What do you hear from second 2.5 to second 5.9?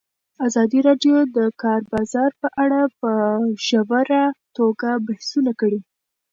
اړه په ژوره توګه بحثونه کړي.